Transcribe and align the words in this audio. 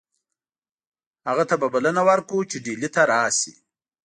هغه 1.27 1.43
ته 1.49 1.55
به 1.61 1.67
بلنه 1.73 2.01
ورکړو 2.09 2.39
چې 2.49 2.57
ډهلي 2.65 2.89
ته 2.95 3.01
راشي. 3.11 3.53